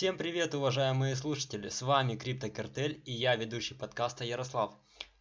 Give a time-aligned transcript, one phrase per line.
[0.00, 1.68] Всем привет, уважаемые слушатели!
[1.68, 4.72] С вами Криптокартель и я, ведущий подкаста Ярослав.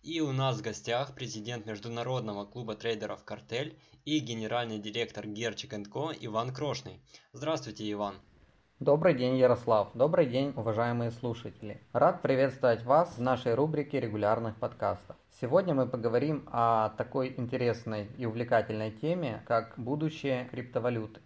[0.03, 6.13] И у нас в гостях президент Международного клуба трейдеров «Картель» и генеральный директор Герчик Ко
[6.21, 7.01] Иван Крошный.
[7.33, 8.15] Здравствуйте, Иван!
[8.79, 9.89] Добрый день, Ярослав.
[9.95, 11.82] Добрый день, уважаемые слушатели.
[11.91, 15.18] Рад приветствовать вас в нашей рубрике регулярных подкастов.
[15.41, 21.20] Сегодня мы поговорим о такой интересной и увлекательной теме, как будущее криптовалюты.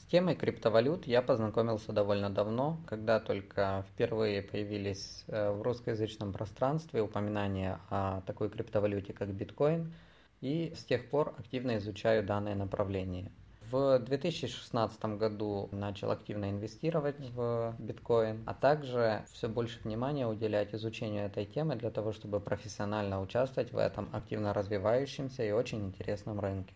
[0.00, 7.02] С темой криптовалют я познакомился довольно давно, когда только впервые появились э, в русскоязычном пространстве
[7.02, 9.92] упоминания о такой криптовалюте, как биткоин,
[10.40, 13.30] и с тех пор активно изучаю данное направление.
[13.70, 21.26] В 2016 году начал активно инвестировать в биткоин, а также все больше внимания уделять изучению
[21.26, 26.74] этой темы для того, чтобы профессионально участвовать в этом активно развивающемся и очень интересном рынке.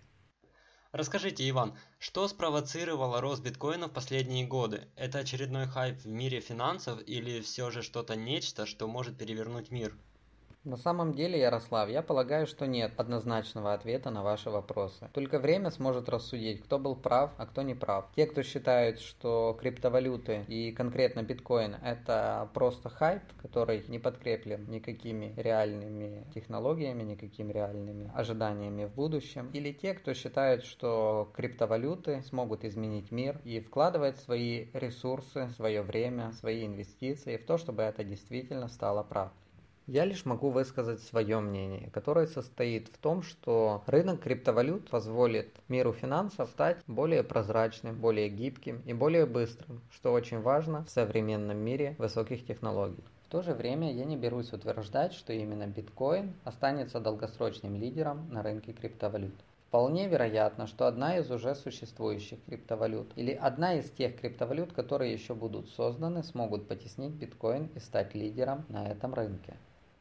[0.95, 4.87] Расскажите, Иван, что спровоцировало рост биткоина в последние годы?
[4.95, 9.99] Это очередной хайп в мире финансов или все же что-то нечто, что может перевернуть мир?
[10.65, 15.11] На самом деле, Ярослав, я полагаю, что нет однозначного ответа на ваши вопросы.
[15.13, 18.07] Только время сможет рассудить, кто был прав, а кто не прав.
[18.17, 25.35] Те, кто считают, что криптовалюты и конкретно биткоин это просто хайп, который не подкреплен никакими
[25.37, 29.51] реальными технологиями, никакими реальными ожиданиями в будущем.
[29.53, 36.33] Или те, кто считают, что криптовалюты смогут изменить мир и вкладывать свои ресурсы, свое время,
[36.33, 39.44] свои инвестиции в то, чтобы это действительно стало правдой.
[39.87, 45.93] Я лишь могу высказать свое мнение, которое состоит в том, что рынок криптовалют позволит миру
[45.93, 51.97] финансов стать более прозрачным, более гибким и более быстрым, что очень важно в современном мире
[51.99, 53.05] высоких технологий.
[53.27, 58.43] В то же время я не берусь утверждать, что именно биткоин останется долгосрочным лидером на
[58.43, 59.35] рынке криптовалют.
[59.69, 65.35] Вполне вероятно, что одна из уже существующих криптовалют или одна из тех криптовалют, которые еще
[65.35, 69.55] будут созданы, смогут потеснить биткоин и стать лидером на этом рынке.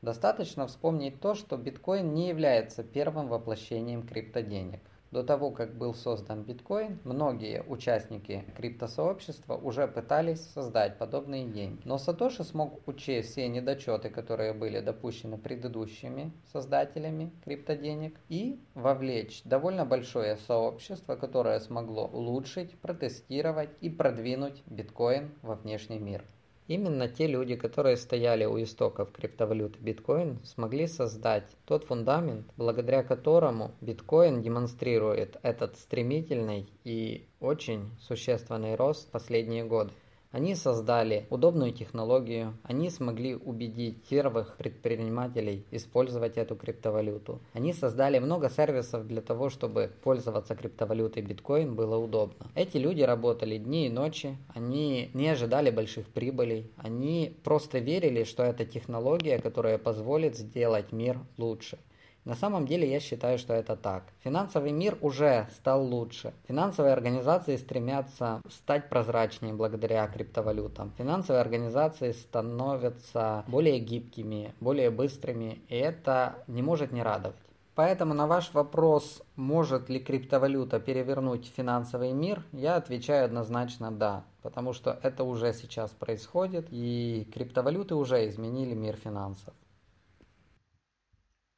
[0.04, 4.82] Достаточно вспомнить то, что биткоин не является первым воплощением криптоденег.
[5.12, 11.80] До того, как был создан биткоин, многие участники криптосообщества уже пытались создать подобные деньги.
[11.86, 19.86] Но Сатоши смог учесть все недочеты, которые были допущены предыдущими создателями криптоденег, и вовлечь довольно
[19.86, 26.26] большое сообщество, которое смогло улучшить, протестировать и продвинуть биткоин во внешний мир.
[26.68, 33.72] Именно те люди, которые стояли у истоков криптовалюты биткоин, смогли создать тот фундамент, благодаря которому
[33.82, 39.92] биткоин демонстрирует этот стремительный и очень существенный рост в последние годы.
[40.34, 47.40] Они создали удобную технологию, они смогли убедить первых предпринимателей использовать эту криптовалюту.
[47.54, 52.48] Они создали много сервисов для того, чтобы пользоваться криптовалютой биткоин было удобно.
[52.56, 58.42] Эти люди работали дни и ночи, они не ожидали больших прибылей, они просто верили, что
[58.42, 61.78] это технология, которая позволит сделать мир лучше.
[62.26, 64.04] На самом деле я считаю, что это так.
[64.24, 66.34] Финансовый мир уже стал лучше.
[66.48, 70.94] Финансовые организации стремятся стать прозрачнее благодаря криптовалютам.
[70.98, 77.36] Финансовые организации становятся более гибкими, более быстрыми, и это не может не радовать.
[77.76, 84.74] Поэтому на ваш вопрос, может ли криптовалюта перевернуть финансовый мир, я отвечаю однозначно да, потому
[84.74, 89.54] что это уже сейчас происходит, и криптовалюты уже изменили мир финансов.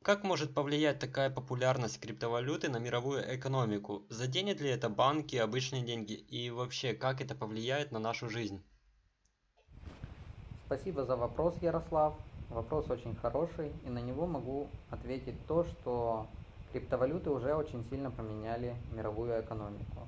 [0.06, 4.04] Как может повлиять такая популярность криптовалюты на мировую экономику?
[4.10, 6.14] Заденет ли это банки, обычные деньги?
[6.14, 8.64] И вообще, как это повлияет на нашу жизнь?
[10.68, 12.14] Спасибо за вопрос, Ярослав.
[12.52, 16.28] Вопрос очень хороший, и на него могу ответить то, что
[16.72, 20.08] криптовалюты уже очень сильно поменяли мировую экономику.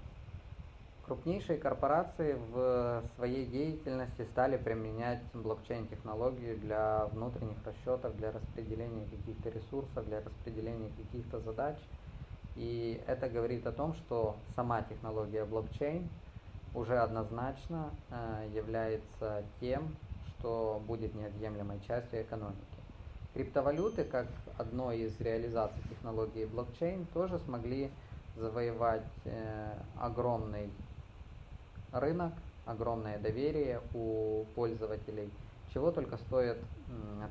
[1.07, 10.05] Крупнейшие корпорации в своей деятельности стали применять блокчейн-технологию для внутренних расчетов, для распределения каких-то ресурсов,
[10.05, 11.77] для распределения каких-то задач.
[12.57, 16.09] И это говорит о том, что сама технология блокчейн
[16.73, 19.95] уже однозначно э, является тем,
[20.27, 22.59] что будет неотъемлемой частью экономики.
[23.33, 24.27] Криптовалюты, как
[24.57, 27.91] одной из реализаций технологии блокчейн, тоже смогли
[28.35, 30.69] завоевать э, огромный
[31.91, 32.33] рынок,
[32.65, 35.31] огромное доверие у пользователей,
[35.73, 36.57] чего только стоят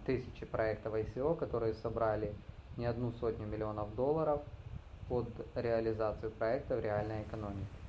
[0.04, 2.34] тысячи проектов ICO, которые собрали
[2.76, 4.42] не одну сотню миллионов долларов
[5.08, 7.85] под реализацию проекта в реальной экономике.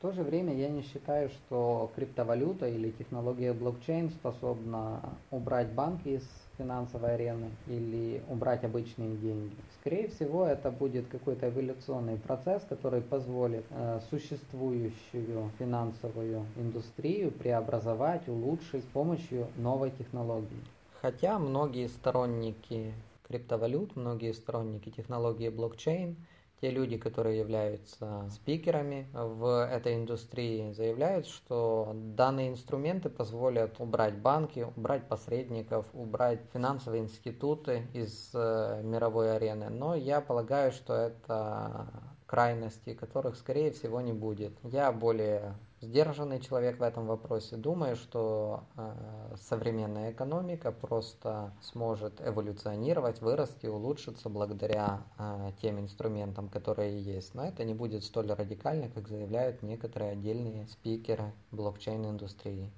[0.00, 6.08] В то же время я не считаю, что криптовалюта или технология блокчейн способна убрать банки
[6.08, 6.22] из
[6.56, 9.54] финансовой арены или убрать обычные деньги.
[9.78, 18.84] Скорее всего, это будет какой-то эволюционный процесс, который позволит э, существующую финансовую индустрию преобразовать, улучшить
[18.84, 20.64] с помощью новой технологии.
[21.02, 22.94] Хотя многие сторонники
[23.28, 26.16] криптовалют, многие сторонники технологии блокчейн
[26.60, 34.66] те люди, которые являются спикерами в этой индустрии, заявляют, что данные инструменты позволят убрать банки,
[34.76, 39.70] убрать посредников, убрать финансовые институты из э, мировой арены.
[39.70, 44.52] Но я полагаю, что это крайности, которых, скорее всего, не будет.
[44.62, 47.56] Я более сдержанный человек в этом вопросе.
[47.56, 57.02] Думаю, что э, современная экономика просто сможет эволюционировать, вырасти, улучшиться благодаря э, тем инструментам, которые
[57.02, 57.34] есть.
[57.34, 62.70] Но это не будет столь радикально, как заявляют некоторые отдельные спикеры блокчейн-индустрии.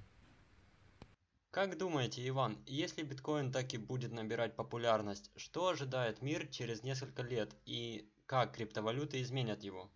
[1.50, 7.20] Как думаете, Иван, если биткоин так и будет набирать популярность, что ожидает мир через несколько
[7.20, 9.90] лет и как криптовалюты изменят его?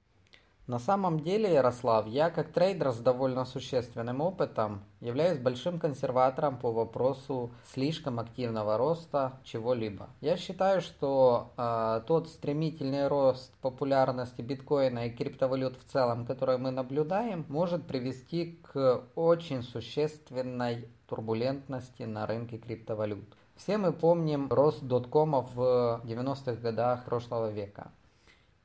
[0.66, 6.70] На самом деле, Ярослав, я как трейдер с довольно существенным опытом являюсь большим консерватором по
[6.70, 10.10] вопросу слишком активного роста чего-либо.
[10.20, 16.70] Я считаю, что э, тот стремительный рост популярности биткоина и криптовалют в целом, который мы
[16.70, 23.24] наблюдаем, может привести к очень существенной турбулентности на рынке криптовалют.
[23.56, 27.90] Все мы помним рост доткомов в 90-х годах прошлого века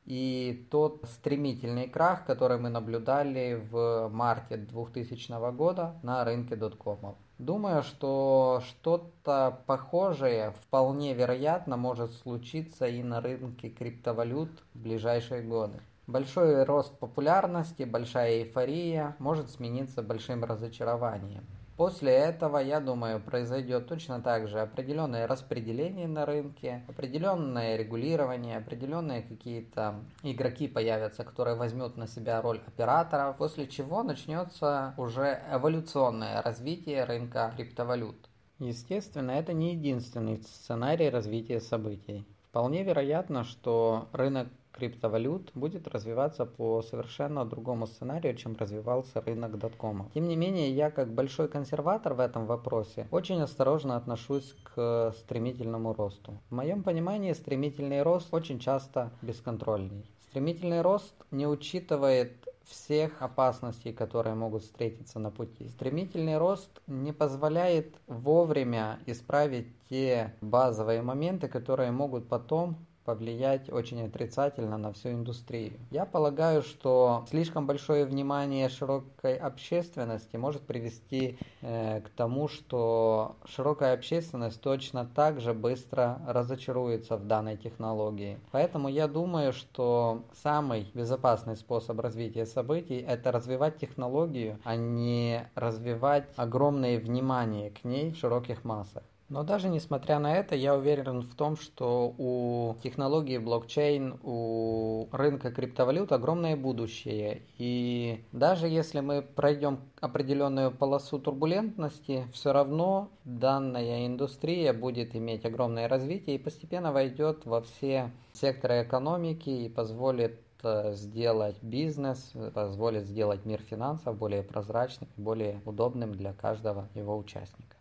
[0.06, 7.16] и тот стремительный крах, который мы наблюдали в марте 2000 года на рынке доткомов.
[7.38, 15.80] Думаю, что что-то похожее вполне вероятно может случиться и на рынке криптовалют в ближайшие годы.
[16.08, 21.46] Большой рост популярности, большая эйфория может смениться большим разочарованием.
[21.82, 29.24] После этого, я думаю, произойдет точно так же определенное распределение на рынке, определенное регулирование, определенные
[29.24, 37.04] какие-то игроки появятся, которые возьмут на себя роль операторов, после чего начнется уже эволюционное развитие
[37.04, 38.30] рынка криптовалют.
[38.60, 42.28] Естественно, это не единственный сценарий развития событий.
[42.44, 50.10] Вполне вероятно, что рынок криптовалют будет развиваться по совершенно другому сценарию, чем развивался рынок доткома.
[50.14, 55.94] Тем не менее, я как большой консерватор в этом вопросе очень осторожно отношусь к стремительному
[55.94, 56.40] росту.
[56.50, 60.06] В моем понимании стремительный рост очень часто бесконтрольный.
[60.30, 65.68] Стремительный рост не учитывает всех опасностей, которые могут встретиться на пути.
[65.68, 74.78] Стремительный рост не позволяет вовремя исправить те базовые моменты, которые могут потом повлиять очень отрицательно
[74.78, 75.74] на всю индустрию.
[75.92, 83.94] Я полагаю, что слишком большое внимание широкой общественности может привести э, к тому, что широкая
[83.94, 88.40] общественность точно так же быстро разочаруется в данной технологии.
[88.52, 96.28] Поэтому я думаю, что самый безопасный способ развития событий это развивать технологию, а не развивать
[96.36, 99.04] огромное внимание к ней в широких массах.
[99.32, 105.52] Но даже несмотря на это, я уверен в том, что у технологии блокчейн, у рынка
[105.52, 107.44] криптовалют огромное будущее.
[107.58, 115.88] И даже если мы пройдем определенную полосу турбулентности, все равно данная индустрия будет иметь огромное
[115.88, 123.46] развитие и постепенно войдет во все секторы экономики и позволит э, сделать бизнес, позволит сделать
[123.46, 127.78] мир финансов более прозрачным, более удобным для каждого его участника.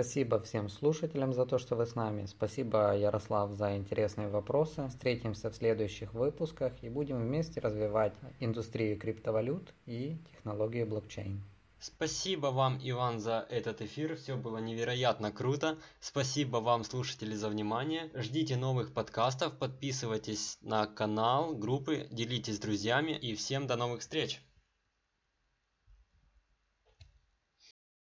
[0.00, 2.24] Спасибо всем слушателям за то, что вы с нами.
[2.24, 4.88] Спасибо, Ярослав, за интересные вопросы.
[4.88, 11.44] Встретимся в следующих выпусках и будем вместе развивать индустрию криптовалют и технологии блокчейн.
[11.78, 14.16] Спасибо вам, Иван, за этот эфир.
[14.16, 15.76] Все было невероятно круто.
[16.00, 18.10] Спасибо вам, слушатели, за внимание.
[18.14, 24.40] Ждите новых подкастов, подписывайтесь на канал, группы, делитесь с друзьями и всем до новых встреч.